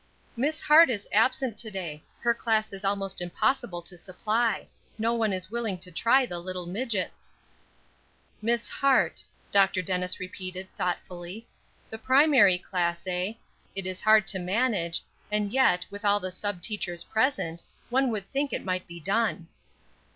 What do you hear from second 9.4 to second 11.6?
Dr. Dennis repeated, thoughtfully;